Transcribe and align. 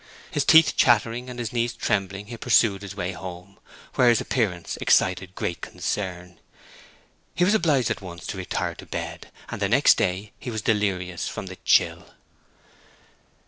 His 0.31 0.43
teeth 0.43 0.73
chattering 0.75 1.29
and 1.29 1.37
his 1.37 1.53
knees 1.53 1.73
trembling 1.73 2.25
he 2.25 2.35
pursued 2.37 2.81
his 2.81 2.95
way 2.95 3.11
home, 3.11 3.59
where 3.93 4.09
his 4.09 4.19
appearance 4.19 4.75
excited 4.77 5.35
great 5.35 5.61
concern. 5.61 6.39
He 7.35 7.45
was 7.45 7.53
obliged 7.53 7.91
at 7.91 8.01
once 8.01 8.25
to 8.25 8.37
retire 8.39 8.73
to 8.73 8.87
bed, 8.87 9.31
and 9.49 9.61
the 9.61 9.69
next 9.69 9.97
day 9.97 10.31
he 10.39 10.49
was 10.49 10.63
delirious 10.63 11.27
from 11.27 11.45
the 11.45 11.57
chill. 11.57 12.07